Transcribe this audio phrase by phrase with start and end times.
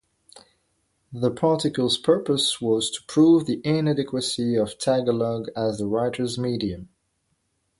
[1.13, 6.89] The article's purpose was to prove the inadequacy of Tagalog as the writer's medium.